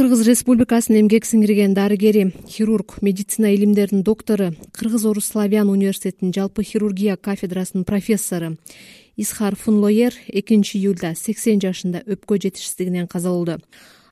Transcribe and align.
кыргыз 0.00 0.22
республикасынын 0.24 1.02
эмгек 1.02 1.26
сиңирген 1.28 1.74
дарыгери 1.76 2.30
хирург 2.48 2.94
медицина 3.04 3.50
илимдеринин 3.52 4.00
доктору 4.00 4.46
кыргыз 4.72 5.04
орус 5.04 5.26
славян 5.28 5.68
университетинин 5.68 6.32
жалпы 6.32 6.62
хирургия 6.64 7.18
кафедрасынын 7.20 7.84
профессору 7.84 8.54
исхар 9.18 9.56
фунлоер 9.60 10.16
экинчи 10.32 10.78
июлда 10.78 11.12
сексен 11.20 11.60
жашында 11.60 12.00
өпкө 12.06 12.40
жетишсиздигинен 12.40 13.10
каза 13.12 13.28
болду 13.28 13.58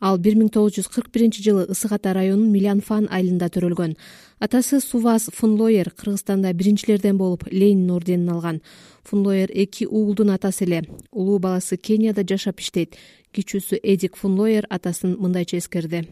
ал 0.01 0.19
бир 0.19 0.37
миң 0.39 0.51
тогуз 0.55 0.77
жүз 0.77 0.89
кырк 0.93 1.11
биринчи 1.15 1.43
жылы 1.43 1.67
ысык 1.73 1.93
ата 1.97 2.13
районунун 2.15 2.53
милянфан 2.53 3.09
айылында 3.11 3.49
төрөлгөн. 3.55 3.97
Атасы 4.41 4.81
суваз 4.81 5.29
фунлоер 5.35 5.91
кыргызстанда 5.91 6.53
биринчилерден 6.53 7.19
болуп 7.19 7.47
ленин 7.51 7.91
орденин 7.91 8.31
алган. 8.31 8.61
Фунлоер 9.05 9.51
эки 9.53 9.85
уулдун 9.85 10.31
атасы 10.31 10.65
эле. 10.65 10.83
Улуу 11.11 11.39
баласы 11.39 11.77
кенияда 11.77 12.23
жашап 12.23 12.61
иштейт. 12.61 12.97
Кичүүсү 13.33 13.81
эдик 13.83 14.17
фунлоер 14.17 14.67
атасын 14.71 15.17
мындайча 15.19 15.59
эскерди. 15.59 16.07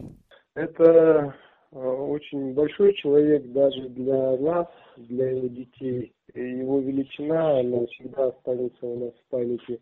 Это 0.55 1.35
очень 1.71 2.53
большой 2.53 2.93
человек 2.95 3.51
даже 3.53 3.89
для 3.89 4.37
нас 4.37 4.67
для 4.97 5.31
его 5.31 5.47
детей 5.47 6.13
его 6.33 6.79
величина 6.79 7.59
она 7.59 7.85
всегда 7.87 8.27
останется 8.27 8.85
у 8.85 9.05
нас 9.05 9.13
в 9.13 9.29
памяти 9.29 9.79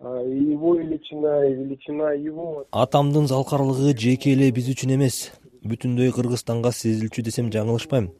его 0.00 0.74
величина 0.74 1.44
и 1.46 1.54
величина 1.54 2.12
его. 2.12 2.66
Атамдын 2.70 3.26
залкарлыгы 3.26 3.98
жеке 3.98 4.32
эле 4.32 4.50
биз 4.52 4.68
үчүн 4.70 4.94
эмес. 4.94 5.32
Бүтүндөй 5.66 6.12
кыргызстанга 6.14 6.70
сезилчү 6.70 7.24
десем 7.26 7.50
жаңылышпайм. 7.50 8.12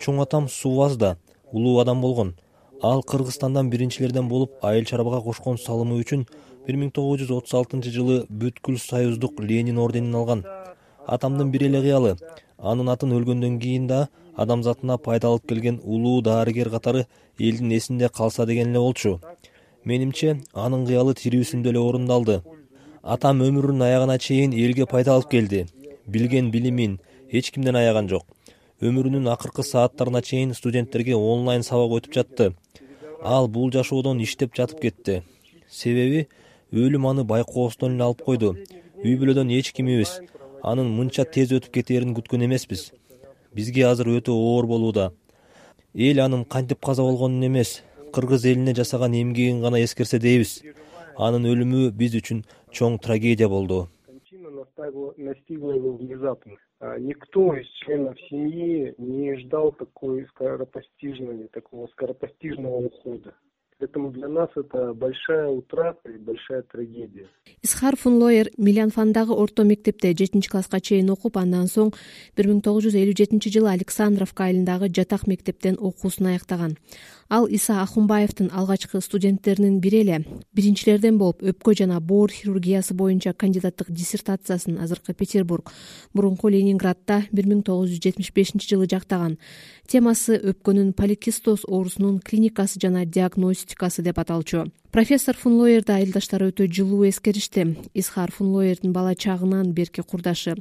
Чоң 0.00 0.22
атам 0.22 0.48
суваз 0.48 0.96
да 0.96 1.18
улуу 1.52 1.80
адам 1.80 2.00
болгон. 2.00 2.34
Ал 2.82 3.02
кыргызстандан 3.02 3.68
биринчилерден 3.68 4.28
болуп 4.28 4.64
айыл 4.64 4.84
чарбага 4.84 5.20
кошкон 5.20 5.58
салымы 5.58 6.00
үчүн 6.00 6.24
бир 6.66 6.80
миң 6.80 6.90
тогуз 6.96 7.20
жүз 7.20 7.36
отуз 7.36 7.54
алтынчы 7.60 7.92
жылы 7.92 8.24
бүткүл 8.30 8.80
союздук 8.80 9.38
ленин 9.40 9.78
орденин 9.78 10.14
алган. 10.14 10.46
Атамдын 11.06 11.52
бир 11.52 11.68
эле 11.68 11.82
кыялы. 11.82 12.16
Анын 12.56 12.88
атын 12.88 13.12
өлгөндөн 13.12 13.60
кийин 13.60 13.86
да 13.86 14.08
адамзатына 14.36 14.96
пайда 14.96 15.28
алып 15.28 15.46
келген 15.46 15.80
улуу 15.84 16.22
дарыгер 16.22 16.70
катары 16.70 17.06
элдин 17.38 17.72
эсинде 17.76 18.08
калса 18.08 18.46
деген 18.46 18.70
эле 18.70 18.78
болчу 18.78 19.18
менимче 19.84 20.36
анын 20.54 20.84
кыялы 20.86 21.14
тирүүсүндө 21.18 21.72
эле 21.72 21.80
орундалды. 21.82 22.42
Атам 23.02 23.42
өмүрүнүн 23.42 23.82
аягына 23.86 24.18
чейин 24.18 24.52
элге 24.52 24.86
пайда 24.86 25.16
алып 25.16 25.30
келди. 25.30 25.66
Билген 26.06 26.50
билимин 26.54 26.98
эч 27.30 27.50
кимден 27.50 27.76
аяган 27.76 28.08
жок. 28.08 28.26
Өмүрүнүн 28.80 29.28
акыркы 29.32 29.62
сааттарына 29.66 30.22
чейин 30.22 30.54
студенттерге 30.54 31.16
онлайн 31.16 31.62
сабак 31.62 31.98
өтүп 31.98 32.14
жатты. 32.18 32.52
Ал 33.22 33.48
бул 33.48 33.72
жашоодон 33.72 34.22
иштеп 34.22 34.54
жатып 34.54 34.80
кетти. 34.82 35.22
Себеби 35.68 36.26
өлүм 36.72 37.08
аны 37.10 37.24
байкоосунан 37.24 37.96
эле 37.96 38.08
алып 38.08 38.22
койду. 38.26 38.56
Үй 39.02 39.16
бүлөдөн 39.18 39.50
эч 39.58 39.72
кимибиз 39.72 40.20
анын 40.62 40.90
мынча 40.96 41.24
тез 41.24 41.50
өтүп 41.52 41.74
кетээрин 41.74 42.14
күткөн 42.14 42.46
эмеспиз. 42.46 42.92
Бизге 43.54 43.86
азыр 43.86 44.14
өтө 44.14 44.32
оор 44.32 44.66
болууда. 44.66 45.12
Эл 45.94 46.20
анын 46.22 46.44
кантип 46.44 46.80
каза 46.80 47.02
болгонун 47.02 47.46
эмес 47.46 47.82
кыргыз 48.14 48.44
элине 48.52 48.74
жасаган 48.74 49.12
эмгегин 49.22 49.62
гана 49.62 49.82
эскерсе 49.84 50.18
дейбиз 50.18 50.60
анын 51.16 51.48
өлүмү 51.52 51.90
биз 52.02 52.18
үчүн 52.20 52.44
чоң 52.70 52.98
трагедия 53.06 53.48
болду. 53.48 53.88
Настигла 55.18 55.72
его 55.74 55.92
внезапно 55.96 56.56
никто 56.98 57.54
из 57.54 57.66
членов 57.84 58.18
семьи 58.28 58.94
не 58.98 59.36
ждал 59.36 59.72
такой 59.72 60.26
скоропостижного 60.26 61.48
такого 61.48 61.86
скоропостижного 61.88 62.76
ухода 62.86 63.34
поэтому 63.82 64.12
для 64.12 64.28
нас 64.28 64.48
это 64.54 64.94
большая 64.94 65.48
утрата 65.48 66.08
и 66.08 66.16
большая 66.16 66.62
трагедия. 66.62 67.26
Исхар 67.62 67.96
фунлоер 67.96 68.50
милянфандагы 68.56 69.32
орто 69.32 69.64
мектепте 69.64 70.14
жетинчи 70.16 70.48
класска 70.48 70.80
чейин 70.80 71.10
окуп 71.10 71.36
андан 71.36 71.66
соң 71.66 71.90
бир 72.36 72.46
миң 72.46 72.60
тогуз 72.62 72.86
жүз 72.86 72.94
элүү 73.00 73.16
жетинчи 73.18 73.50
жылы 73.50 73.72
александровка 73.72 74.46
айылындагы 74.46 74.86
жатак 74.94 75.26
мектептен 75.26 75.76
окуусун 75.80 76.30
аяктаган. 76.30 76.76
Ал 77.28 77.46
иса 77.46 77.80
ахунбаевдин 77.82 78.50
алгачкы 78.52 79.00
студенттеринин 79.00 79.80
бири 79.80 80.02
эле 80.02 80.18
биринчилерден 80.52 81.18
болуп 81.18 81.42
өпкө 81.42 81.74
жана 81.74 81.98
боор 82.00 82.30
хирургиясы 82.30 82.94
боюнча 82.94 83.32
кандидаттык 83.32 83.90
диссертациясын 83.90 84.78
азыркы 84.78 85.14
петербург 85.14 85.72
мурунку 86.12 86.48
ленинградда 86.48 87.22
бир 87.32 87.48
миң 87.48 87.62
тогуз 87.64 87.88
жүз 87.88 88.02
жетимиш 88.04 88.32
бешинчи 88.36 88.68
жылы 88.68 88.86
жактаган. 88.86 89.38
Темасы 89.88 90.36
өпкөнүн 90.36 90.92
поликистоз 90.92 91.64
оорусунун 91.66 92.20
клиникасы 92.20 92.78
жана 92.80 93.06
диагностикасы 93.72 94.02
деп 94.02 94.18
аталчу. 94.18 94.70
Профессор 94.92 95.36
фунлоерди 95.36 95.92
айылдаштары 95.92 96.50
өтө 96.50 96.66
жылуу 96.68 97.08
эскеришти 97.08 97.76
исхар 97.94 98.30
фунлоердин 98.30 98.92
бала 98.92 99.14
чагынан 99.14 99.72
берки 99.72 100.02
курдашы 100.02 100.56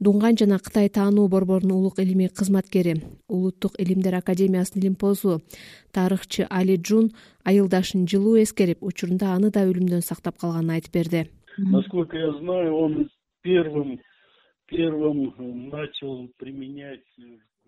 дунган 0.00 0.36
жана 0.36 0.58
кытай 0.58 0.88
таануу 0.88 1.28
борборунун 1.28 1.76
улук 1.76 1.98
илимий 1.98 2.28
кызматкери 2.28 3.02
улуттук 3.28 3.72
илимдер 3.78 4.14
академиясынын 4.14 4.82
илимпозу 4.82 5.42
тарыхчы 5.92 6.46
али 6.48 6.76
джун 6.76 7.12
айылдашын 7.44 8.08
жылуу 8.08 8.42
эскерип 8.42 8.82
учурунда 8.82 9.34
аны 9.34 9.50
да 9.50 9.66
өлүмдөн 9.66 10.00
сактап 10.00 10.38
калганын 10.38 10.70
айтып 10.70 10.94
берди. 10.94 11.28
Насколько 11.58 12.16
я 12.16 12.32
знаю 12.38 12.74
он 12.74 13.10
первым 13.42 14.00
первым 14.66 15.68
начал 15.68 16.28
применять 16.38 17.04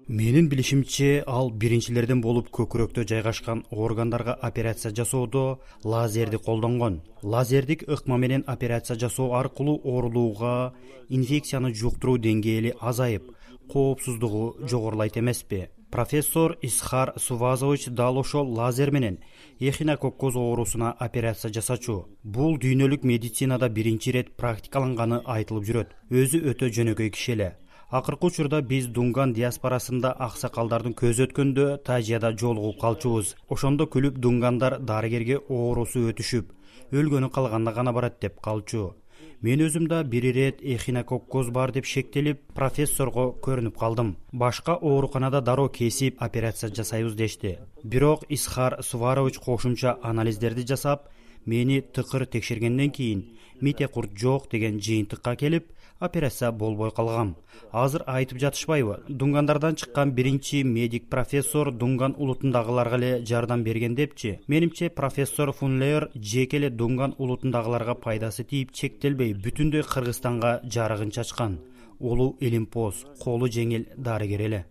менин 0.08 0.48
билишимче 0.48 1.24
ал 1.26 1.48
биринчилерден 1.50 2.20
болуп 2.22 2.50
көкүрөктө 2.54 3.02
жайгашкан 3.10 3.64
органдарга 3.70 4.36
операция 4.48 4.92
жасоодо 4.94 5.58
лазерди 5.84 6.38
колдонгон. 6.38 7.00
Лазердик 7.22 7.82
ыкма 7.88 8.16
менен 8.16 8.44
операция 8.46 8.96
жасоо 8.96 9.34
аркылуу 9.34 9.80
оорулууга 9.84 10.74
инфекцияны 11.08 11.74
жуктуруу 11.74 12.18
деңгээли 12.18 12.76
азайып 12.80 13.34
коопсуздугу 13.68 14.56
жогорулайт 14.68 15.18
эмеспи. 15.18 15.68
Профессор 15.90 16.56
исхар 16.62 17.12
сувазович 17.16 17.86
дал 17.86 18.18
ошол 18.18 18.46
лазер 18.46 18.90
менен 18.90 19.18
эхинококкоз 19.58 20.36
оорусуна 20.36 20.92
операция 20.92 21.52
жасачу. 21.52 22.06
Бул 22.22 22.58
дүйнөлүк 22.58 23.02
медицинада 23.02 23.68
биринчи 23.68 24.10
ирет 24.10 24.36
практикаланганы 24.36 25.22
айтылып 25.24 25.64
жүрөт. 25.64 25.94
Өзү 26.10 26.42
өтө 26.52 26.70
жөнөкөй 26.70 27.10
киши 27.10 27.32
эле 27.32 27.56
акыркы 27.90 28.26
учурда 28.26 28.60
биз 28.62 28.88
дунган 28.90 29.32
диаспорасында 29.32 30.10
аксакалдардын 30.26 30.94
көзү 30.98 31.28
өткөндө 31.28 31.66
тажияда 31.86 32.32
жолугуп 32.34 32.80
калчубуз. 32.80 33.34
Ошондо 33.48 33.86
күлүп 33.86 34.18
дунгандар 34.18 34.78
дарыгерге 34.80 35.38
оорусу 35.38 36.08
өтүшүп 36.10 36.50
өлгөнү 36.92 37.30
калганда 37.30 37.72
гана 37.72 37.92
барат 37.92 38.18
деп 38.20 38.40
калчу. 38.40 38.94
Мен 39.40 39.60
өзүм 39.60 39.86
да 39.86 40.02
бир 40.02 40.24
ирет 40.24 40.62
эхинококкоз 40.62 41.50
бар 41.50 41.70
деп 41.72 41.86
шектелип 41.86 42.40
профессорго 42.54 43.28
көрүнүп 43.44 43.78
калдым. 43.78 44.16
Башка 44.32 44.74
ооруканада 44.74 45.40
дароо 45.40 45.68
кесип 45.68 46.22
операция 46.22 46.72
жасайбыз 46.74 47.14
дешти. 47.14 47.58
Бирок 47.84 48.24
исхар 48.28 48.82
суварович 48.82 49.38
кошумча 49.38 49.98
анализдерди 50.02 50.66
жасап 50.66 51.08
мени 51.44 51.80
тыкыр 51.80 52.26
текшергенден 52.26 52.90
кийин 52.90 53.36
мите 53.60 53.88
курт 53.88 54.10
жок 54.18 54.50
деген 54.50 54.80
жыйынтыкка 54.80 55.36
келип 55.36 55.70
операция 55.98 56.52
болбой 56.52 56.90
калгам 56.90 57.36
азыр 57.72 58.02
айтып 58.06 58.38
жатышпайбы 58.38 58.96
дунгандардан 59.08 59.76
чыккан 59.76 60.12
биринчи 60.12 60.62
медик 60.62 61.08
профессор 61.08 61.70
дунган 61.72 62.14
улутундагыларга 62.16 62.96
эле 62.96 63.24
жардам 63.24 63.62
берген 63.64 63.94
депчи. 63.94 64.40
Менимче 64.46 64.90
профессор 64.90 65.52
фунлер 65.52 66.10
жеке 66.14 66.56
эле 66.58 66.70
дунган 66.70 67.14
улутундагыларга 67.18 67.94
пайдасы 67.94 68.44
тиип 68.44 68.72
чектелбей 68.72 69.34
бүтүндөй 69.34 69.82
кыргызстанга 69.82 70.60
жарыгын 70.64 71.10
чачкан. 71.10 71.58
Улуу 71.98 72.36
илимпоз 72.40 73.04
колу 73.22 73.48
жеңил 73.48 73.86
дарыгер 73.96 74.40
эле. 74.48 74.66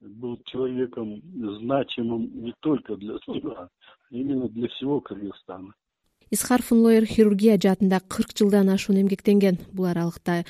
Был 0.00 0.38
человеком 0.46 1.20
значимым 1.60 2.30
не 2.44 2.54
только 2.60 2.96
для 2.96 3.16
именно 4.10 4.48
для 4.48 4.68
всего 4.68 5.00
кыргызстана 5.00 5.74
исхар 6.30 6.62
фунлоер 6.62 7.06
хирургия 7.06 7.56
жаатында 7.56 8.00
кырк 8.08 8.34
жылдан 8.36 8.68
ашуун 8.72 9.00
эмгектенген. 9.02 9.58
Бул 9.72 9.86
аралыкта 9.86 10.44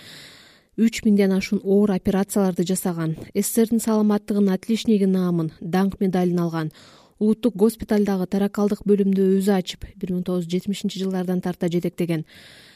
үч 0.76 1.02
миңден 1.04 1.32
ашуун 1.36 1.62
оор 1.64 1.92
операцияларды 1.94 2.66
жасаган. 2.66 3.16
Сссрдин 3.34 3.80
саламаттыгынын 3.80 4.54
отличниги 4.54 5.06
наамын 5.06 5.52
даңк 5.60 6.00
медалин 6.00 6.40
алган. 6.40 6.72
Улуттук 7.18 7.56
госпиталдагы 7.56 8.26
таракалдык 8.28 8.82
бөлүмдү 8.84 9.30
өзү 9.38 9.54
ачып 9.56 9.86
бир 9.96 10.12
миң 10.12 10.24
тогуз 10.24 10.44
жүз 10.44 10.52
жетимишинчи 10.52 11.00
жылдардан 11.00 11.40
тарта 11.40 11.70
жетектеген. 11.72 12.26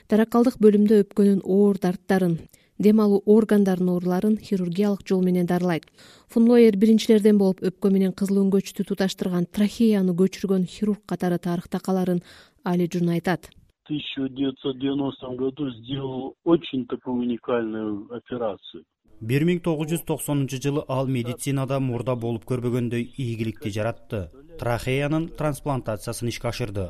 Таракалдык 0.09 0.57
бөлүмдө 0.61 1.03
өпкөнүн 1.05 1.43
оор 1.45 1.77
дарттарын 1.77 2.39
дем 2.81 3.01
алуу 3.05 3.21
органдарынын 3.29 3.93
ооруларын 3.93 4.39
хирургиялык 4.41 5.05
жол 5.05 5.21
менен 5.23 5.47
дарылайт. 5.47 5.85
Фунлоер 6.33 6.79
биринчилерден 6.81 7.37
болуп 7.39 7.61
өпкө 7.61 7.91
менен 7.93 8.15
кызыл 8.17 8.41
өңгөчтү 8.41 8.87
туташтырган 8.89 9.45
трахеяны 9.53 10.15
көчүргөн 10.17 10.65
хирург 10.65 11.05
катары 11.07 11.37
тарыхта 11.39 11.83
каларын 11.85 12.23
али 12.65 12.87
джун 12.87 13.09
айтат. 13.09 13.51
В 13.85 13.89
тысяча 13.89 14.29
девятьсот 14.29 14.79
девяностом 14.79 15.37
году 15.37 15.71
сделал 15.71 16.35
очень 16.45 16.87
такую 16.87 17.23
уникальную 17.23 18.07
операцию. 18.15 18.85
Бир 19.21 19.45
миң 19.45 19.61
тогуз 19.61 19.91
жүз 19.91 20.07
токсонунчу 20.09 20.57
жылы 20.57 20.85
ал 20.89 21.07
медицинада 21.07 21.77
мурда 21.79 22.15
болуп 22.17 22.47
көрбөгөндөй 22.49 23.03
ийгиликти 23.21 23.69
жаратты. 23.69 24.31
Трахеянын 24.59 25.29
трансплантациясын 25.37 26.29
ишке 26.29 26.49
ашырды. 26.49 26.87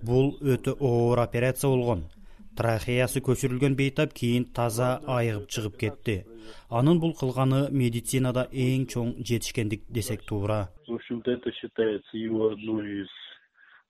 Бул 0.00 0.38
өтө 0.40 0.78
оор 0.80 1.20
операция 1.20 1.68
болгон. 1.68 2.06
Трахеясы 2.56 3.20
көчүрүлгөн 3.20 3.74
бейтап 3.76 4.14
кийин 4.14 4.46
таза 4.46 5.00
айыгып 5.04 5.48
чыгып 5.50 5.76
кетти. 5.76 6.24
Анын 6.70 7.00
бул 7.00 7.12
кылганы 7.12 7.68
медицинада 7.70 8.46
эң 8.52 8.86
чоң 8.88 9.16
жетишкендик 9.20 9.84
десек 9.90 10.24
туура. 10.24 10.70
В 10.86 10.94
общем 10.94 11.20
то 11.20 11.32
это 11.32 11.52
считается 11.52 12.16
его 12.16 12.48
одной 12.48 13.02
из 13.02 13.08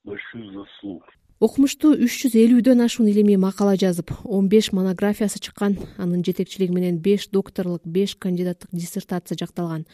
больших 0.02 0.50
заслуг 0.52 1.04
окумуштуу 1.42 1.94
үч 1.98 2.20
жүз 2.22 2.36
элүүдөн 2.38 2.84
ашуун 2.84 3.08
илимий 3.10 3.36
макала 3.40 3.74
жазып 3.76 4.12
он 4.24 4.48
беш 4.48 4.70
монографиясы 4.72 5.40
чыккан 5.42 5.78
анын 5.98 6.22
жетекчилиги 6.24 6.72
менен 6.72 7.00
беш 7.02 7.28
докторлук 7.28 7.82
беш 7.84 8.14
кандидаттык 8.14 8.70
диссертация 8.72 9.36
жакталган. 9.38 9.84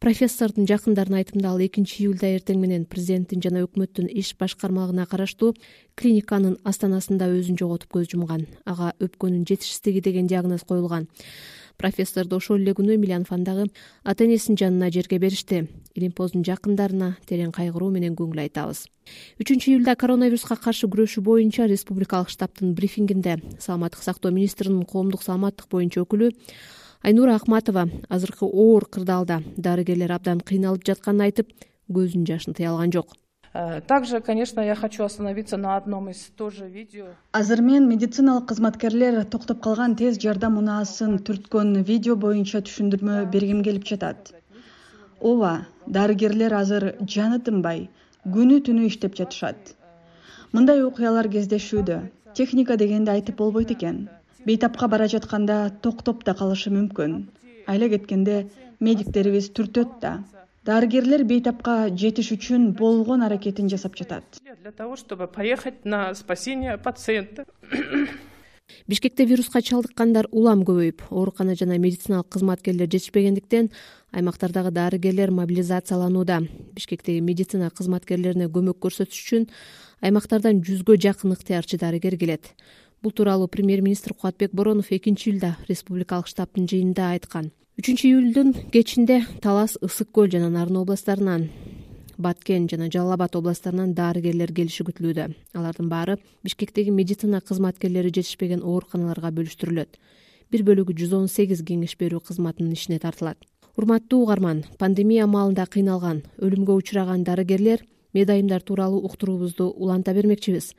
Профессордун 0.00 0.66
жакындарынын 0.68 1.22
айтымында 1.22 1.48
ал 1.54 1.60
экинчи 1.64 2.02
июлда 2.02 2.28
эртең 2.36 2.58
менен 2.60 2.84
президенттин 2.84 3.40
жана 3.40 3.62
өкмөттүн 3.64 4.10
иш 4.12 4.34
башкармалыгына 4.36 5.06
караштуу 5.08 5.54
клиниканын 5.96 6.58
астанасында 6.64 7.30
өзүн 7.32 7.56
жоготуп 7.56 7.94
көз 7.94 8.10
жумган. 8.12 8.44
Ага 8.66 8.92
өпкөнүн 9.00 9.46
жетишсиздиги 9.48 10.02
деген 10.04 10.26
диагноз 10.26 10.66
коюлган 10.68 11.08
профессорду 11.76 12.36
ошол 12.36 12.60
эле 12.62 12.74
күнү 12.76 12.96
милянфан 12.98 13.44
дагы 13.44 13.66
ата 14.04 14.24
энесинин 14.24 14.58
жанына 14.58 14.90
жерге 14.92 15.18
беришти 15.18 15.66
илимпоздун 15.94 16.44
жакындарына 16.44 17.16
терең 17.28 17.52
кайгыруу 17.54 17.90
менен 17.90 18.14
көңүл 18.18 18.42
айтабыз. 18.44 18.84
Үчүнчү 19.40 19.74
июлда 19.74 19.96
коронавируска 19.96 20.56
каршы 20.56 20.88
күрөшүү 20.90 21.24
боюнча 21.24 21.68
республикалык 21.70 22.30
штабтын 22.32 22.74
брифингинде 22.74 23.38
саламаттык 23.58 24.02
сактоо 24.02 24.32
министринин 24.32 24.84
коомдук 24.84 25.22
саламаттык 25.22 25.68
боюнча 25.70 26.02
өкүлү 26.02 26.30
айнура 27.02 27.34
акматова 27.36 27.88
азыркы 28.08 28.46
оор 28.46 28.86
кырдаалда 28.86 29.42
дарыгерлер 29.56 30.12
абдан 30.16 30.40
кыйналып 30.40 30.86
жатканын 30.88 31.28
айтып 31.28 31.52
көзүнүн 31.92 32.26
жашын 32.30 32.56
тыя 32.56 32.72
алган 32.72 32.92
жок 32.94 33.12
также 33.86 34.20
конечно 34.20 34.60
я 34.60 34.74
хочу 34.74 35.04
остановиться 35.04 35.56
на 35.56 35.76
одном 35.76 36.10
из 36.10 36.18
тоже 36.36 36.68
видео. 36.68 37.06
Азыр 37.30 37.62
мен 37.62 37.88
медициналык 37.88 38.48
кызматкерлер 38.48 39.24
токтоп 39.24 39.60
калган 39.60 39.94
тез 39.94 40.18
жардам 40.18 40.58
унаасын 40.58 41.20
түрткөн 41.28 41.84
видео 41.90 42.16
боюнча 42.16 42.64
түшүндүрмө 42.66 43.30
бергим 43.30 43.62
келип 43.62 43.86
жатат. 43.86 44.32
Ооба 45.20 45.66
дарыгерлер 45.86 46.52
азыр 46.52 46.88
жаны 47.06 47.38
тынбай 47.38 47.88
күнү 48.26 48.58
түнү 48.66 48.88
иштеп 48.90 49.14
жатышат. 49.14 49.76
Мындай 50.52 50.82
окуялар 50.82 51.30
кездешүүдө 51.30 52.02
техника 52.34 52.76
дегенди 52.76 53.10
айтып 53.10 53.38
болбойт 53.38 53.70
экен. 53.70 54.08
Бейтапка 54.44 54.88
бара 54.88 55.06
жатканда 55.06 55.70
токтоп 55.80 56.24
да 56.24 56.34
калышы 56.34 56.74
мүмкүн. 56.74 57.18
Айла 57.66 57.88
кеткенде 57.88 58.48
медиктерибиз 58.80 59.52
түртөт 59.54 60.00
да 60.02 60.18
дарыгерлер 60.64 61.24
бейтапка 61.28 61.90
жетиш 61.92 62.32
үчүн 62.38 62.70
болгон 62.78 63.22
аракетин 63.22 63.68
жасап 63.68 63.96
жатат. 63.96 64.24
Для 64.62 64.72
того 64.72 64.96
чтобы 64.96 65.26
поехать 65.28 65.84
на 65.84 66.14
спасение 66.14 66.78
пациента. 66.78 67.44
Бишкекте 68.88 69.26
вируска 69.26 69.60
чалдыккандар 69.60 70.28
улам 70.32 70.62
көбөйүп. 70.64 71.02
Оорукана 71.10 71.54
жана 71.54 71.76
медициналык 71.78 72.30
кызматкерлер 72.32 72.88
жетишпегендиктен 72.88 73.70
аймактардагы 74.10 74.70
дарыгерлер 74.70 75.30
мобилизацияланууда. 75.30 76.40
Бишкектеги 76.72 77.20
медицина 77.20 77.68
кызматкерлерине 77.70 78.48
көмөк 78.48 78.80
көрсөтүш 78.80 79.20
үчүн 79.20 79.48
аймактардан 80.00 80.62
жүзгө 80.64 80.96
жакын 80.96 81.36
ыктыярчы 81.36 81.76
дарыгер 81.76 82.16
келет. 82.16 82.54
Бул 83.02 83.12
тууралуу 83.12 83.48
премьер 83.48 83.82
министр 83.82 84.14
кубатбек 84.14 84.54
боронов 84.54 84.92
экинчи 84.92 85.28
июлда 85.28 85.58
республикалык 85.68 86.26
штабтын 86.26 86.64
жыйынында 86.64 87.10
айткан 87.12 87.52
үчүнчү 87.74 88.06
июлдун 88.06 88.52
кечинде 88.70 89.16
талас 89.42 89.72
ысык 89.82 90.12
көл 90.14 90.28
жана 90.30 90.46
нарын 90.46 90.76
областтарынан 90.78 91.48
баткен 92.22 92.68
жана 92.70 92.86
жалал 92.86 93.16
абад 93.16 93.34
областтарынан 93.34 93.96
дарыгерлер 93.98 94.52
келиши 94.54 94.84
күтүлүүдө 94.86 95.24
алардын 95.58 95.88
баары 95.90 96.14
бишкектеги 96.46 96.94
медицина 96.94 97.40
кызматкерлери 97.42 98.12
жетишпеген 98.14 98.62
ооруканаларга 98.62 99.32
бөлүштүрүлөт. 99.34 99.98
Бир 100.52 100.62
бөлүгү 100.68 100.94
жүз 101.00 101.16
он 101.18 101.26
сегиз 101.26 101.64
кеңеш 101.66 101.96
берүү 101.98 102.22
кызматынын 102.28 102.78
ишине 102.78 103.00
тартылат. 103.02 103.42
Урматтуу 103.74 104.22
угарман 104.22 104.62
пандемия 104.78 105.26
маалында 105.26 105.66
кыйналган 105.66 106.22
өлүмгө 106.38 106.78
учураган 106.78 107.26
дарыгерлер 107.26 107.82
медайымдар 108.14 108.62
тууралуу 108.62 109.02
уктуруубузду 109.02 109.66
уланта 109.74 110.14
бермекчибиз. 110.14 110.76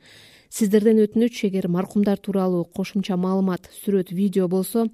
Сиздерден 0.48 1.04
өтүнүч 1.04 1.44
эгер 1.44 1.68
маркумдар 1.68 2.16
тууралуу 2.16 2.64
кошумча 2.64 3.20
маалымат 3.20 3.68
сүрөт 3.84 4.16
видео 4.16 4.48
болсо 4.48 4.86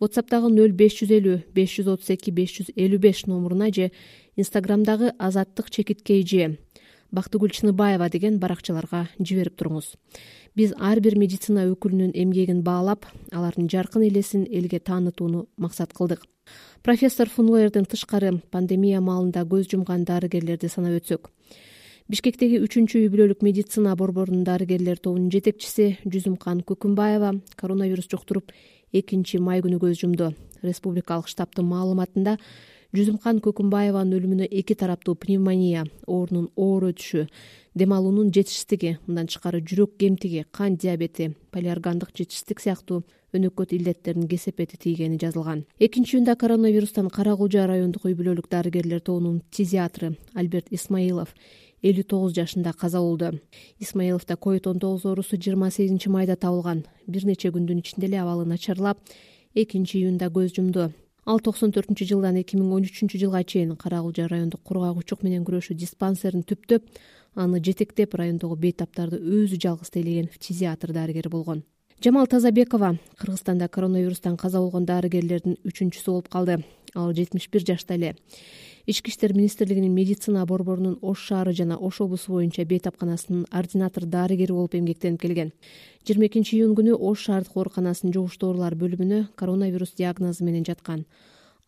whatsappдагы 0.00 0.50
нөл 0.52 0.72
беш 0.76 1.00
жүз 1.00 1.12
элүү 1.18 1.38
беш 1.56 1.78
жүз 1.78 1.92
отуз 1.94 2.10
эки 2.12 2.32
беш 2.34 2.58
жүз 2.58 2.72
элүү 2.76 3.00
беш 3.00 3.24
номуруна 3.26 3.72
же 3.72 3.90
инстаграмдагы 4.36 5.12
азаттык 5.18 5.70
чекит 5.70 6.02
kg 6.02 6.56
бактыгүл 7.12 7.50
чыныбаева 7.54 8.08
деген 8.10 8.38
баракчаларга 8.38 9.06
жиберип 9.18 9.56
туруңуз. 9.56 9.94
Биз 10.56 10.72
ар 10.76 11.00
бир 11.00 11.16
медицина 11.18 11.66
өкүлүнүн 11.70 12.12
эмгегин 12.14 12.62
баалап 12.66 13.06
алардын 13.32 13.68
жаркын 13.72 14.06
элесин 14.08 14.46
элге 14.50 14.80
таанытууну 14.80 15.46
максат 15.56 15.92
кылдык. 15.92 16.24
Профессор 16.82 17.28
фунлоерден 17.28 17.86
тышкары 17.86 18.40
пандемия 18.50 19.00
маалында 19.00 19.44
көз 19.44 19.70
жумган 19.72 20.04
дарыгерлерди 20.04 20.68
санап 20.68 21.00
өтсөк. 21.00 21.30
Бишкектеги 22.06 22.60
үчүнчү 22.62 23.00
үй 23.02 23.10
бүлөлүк 23.10 23.40
медицина 23.42 23.96
борборунун 23.98 24.44
дарыгерлер 24.46 25.00
тобунун 25.02 25.30
жетекчиси 25.34 25.96
жүзүмкан 26.06 26.62
көкүмбаева 26.68 27.32
коронавирус 27.58 28.06
жуктуруп 28.12 28.52
экинчи 28.92 29.38
май 29.38 29.62
күнү 29.64 29.80
көз 29.82 30.00
жумду. 30.02 30.32
Республикалык 30.62 31.28
штабтын 31.28 31.66
маалыматында 31.68 32.36
жүзүмкан 32.96 33.42
көкүмбаеванын 33.44 34.16
өлүмүнө 34.16 34.46
эки 34.50 34.76
тараптуу 34.78 35.16
пневмония 35.20 35.84
оорунун 36.06 36.48
оор 36.56 36.88
өтүшү 36.92 37.26
дем 37.76 37.92
алуунун 37.92 38.30
жетишсиздиги 38.32 38.96
мындан 39.06 39.28
тышкары 39.28 39.60
жүрөк 39.60 39.98
кемтиги 40.00 40.46
кан 40.50 40.78
диабети 40.80 41.34
полиоргандык 41.52 42.14
жетишсиздик 42.16 42.62
сыяктуу 42.64 43.02
өнөкөт 43.36 43.74
илдеттердин 43.76 44.28
кесепети 44.30 44.78
тийгени 44.80 45.18
жазылган. 45.20 45.66
Экинчи 45.78 46.16
июнда 46.16 46.36
коронавирустан 46.36 47.10
кара 47.10 47.36
кулжа 47.36 47.66
райондук 47.66 48.06
үй 48.06 48.14
бүлөлүк 48.14 48.48
дарыгерлер 48.48 49.00
тобунун 49.00 49.42
тизиатры 49.50 50.14
альберт 50.34 50.70
исмаилов 50.70 51.34
элүү 51.86 52.04
тогуз 52.10 52.34
жашында 52.36 52.72
каза 52.74 53.00
болду. 53.00 53.38
Исмаиловдо 53.78 54.36
ковид 54.36 54.66
он 54.66 54.78
тогуз 54.78 55.04
оорусу 55.04 55.36
жыйырма 55.36 55.70
сегизинчи 55.70 56.08
майда 56.08 56.36
табылган. 56.36 56.84
Бир 57.06 57.24
нече 57.24 57.50
күндүн 57.54 57.80
ичинде 57.80 58.06
эле 58.06 58.20
абалы 58.20 58.44
начарлап 58.44 58.98
экинчи 59.54 59.98
июнда 59.98 60.26
көз 60.26 60.54
жумду. 60.56 60.92
Ал 61.26 61.40
токсон 61.40 61.72
төртүнчү 61.74 62.06
жылдан 62.06 62.36
эки 62.38 62.54
миң 62.54 62.72
он 62.76 62.84
үчүнчү 62.86 63.18
жылга 63.18 63.42
чейин 63.42 63.74
кара 63.76 63.98
кулжа 64.02 64.28
райондук 64.30 64.62
кургагучук 64.62 65.24
менен 65.26 65.42
күрөшүү 65.42 65.74
диспансерин 65.74 66.44
түптөп 66.46 66.86
аны 67.34 67.58
жетектеп 67.58 68.14
райондогу 68.14 68.54
бейтаптарды 68.54 69.18
өзү 69.18 69.58
жалгыз 69.58 69.90
тейлеген 69.90 70.28
фтизиатр 70.30 70.92
дарыгер 70.94 71.28
болгон. 71.28 71.64
Жамал 71.98 72.26
тазабекова 72.26 72.98
кыргызстанда 73.18 73.68
коронавирустан 73.68 74.36
каза 74.36 74.60
болгон 74.60 74.86
дарыгерлердин 74.86 75.58
үчүнчүсү 75.64 76.12
болуп 76.12 76.28
калды. 76.28 76.60
Ал 76.94 77.12
жетимиш 77.12 77.48
бир 77.50 77.64
жашта 77.66 77.94
эле 77.94 78.14
ички 78.86 79.10
иштер 79.10 79.32
министрлигинин 79.34 79.92
медицина 79.92 80.46
борборунун 80.46 80.98
ош 81.02 81.18
шаары 81.26 81.52
жана 81.52 81.76
ош 81.76 82.00
облусу 82.00 82.32
боюнча 82.32 82.64
бейтапканасынын 82.64 83.46
ординатор 83.50 84.06
дарыгери 84.06 84.52
болуп 84.52 84.74
эмгектенип 84.74 85.20
келген. 85.20 85.52
Жыйырма 86.06 86.26
экинчи 86.26 86.54
июнь 86.56 86.76
күнү 86.78 86.94
ош 86.94 87.26
шаардык 87.26 87.56
ооруканасынын 87.56 88.14
жугуштуу 88.14 88.50
оорулар 88.50 88.78
бөлүмүнө 88.78 89.34
коронавирус 89.34 89.96
диагнозу 89.98 90.44
менен 90.44 90.64
жаткан. 90.64 91.04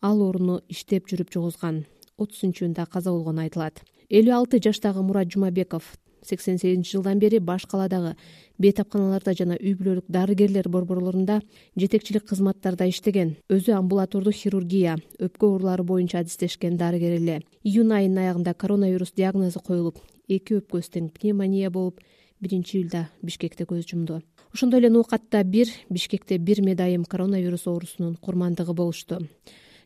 Ал 0.01 0.21
ооруну 0.23 0.61
иштеп 0.69 1.11
жүрүп 1.11 1.33
жугузган. 1.33 1.83
Отузунчу 2.17 2.63
июнда 2.63 2.85
каза 2.85 3.11
болгону 3.11 3.41
айтылат. 3.41 3.83
Элүү 4.09 4.33
алты 4.33 4.63
жаштагы 4.63 5.03
мурат 5.03 5.27
жумабеков 5.27 5.97
сексен 6.25 6.57
сегизинчи 6.57 6.97
жылдан 6.97 7.19
бери 7.19 7.39
баш 7.39 7.65
калаадагы 7.65 8.15
бейтапканаларда 8.59 9.33
жана 9.33 9.55
үй 9.55 9.73
бүлөлүк 9.79 10.09
дарыгерлер 10.11 10.69
борборлорунда 10.69 11.39
жетекчилик 11.79 12.25
кызматтарда 12.27 12.89
иштеген 12.91 13.35
өзү 13.49 13.75
амбулатордук 13.77 14.35
хирургия 14.35 14.97
өпкө 15.19 15.47
оорулары 15.47 15.83
боюнча 15.83 16.19
адистешкен 16.19 16.77
дарыгер 16.77 17.15
эле. 17.19 17.41
Июнь 17.63 17.93
айынын 17.93 18.23
аягында 18.25 18.53
коронавирус 18.53 19.13
диагнозу 19.15 19.59
коюлуп 19.59 19.99
эки 20.27 20.59
өпкөсү 20.59 20.97
тең 20.97 21.09
пневмония 21.15 21.69
болуп 21.69 22.01
биринчи 22.41 22.77
июлда 22.77 23.07
бишкекте 23.21 23.63
көз 23.63 23.87
жумду. 23.87 24.21
Ошондой 24.53 24.79
эле 24.79 24.89
ноокатта 24.89 25.43
бир 25.43 25.67
бишкекте 25.89 26.37
бир 26.37 26.61
медайым 26.61 27.05
коронавирус 27.05 27.67
оорусунун 27.67 28.15
курмандыгы 28.15 28.73
болушту. 28.73 29.21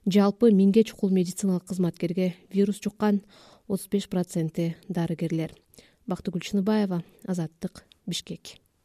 Жалпы 0.06 0.52
миңге 0.52 0.84
чукул 0.84 1.12
медициналык 1.12 1.64
кызматкерге 1.70 2.34
вирус 2.52 2.82
жуккан 2.84 3.22
отуз 3.68 3.88
беш 3.88 4.10
проценти 4.10 4.76
дарыгерлер 4.90 5.54
бактыгүл 6.08 6.42
чыныбаева 6.42 7.04
азаттык 7.28 7.86
бишкек 8.06 8.63